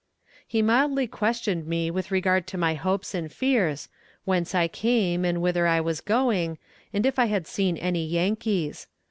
[0.47, 3.87] He mildly questioned me with regard to my hopes and fears,
[4.25, 6.57] whence I came and whither I was going,
[6.91, 8.87] and if I had seen any Yankees.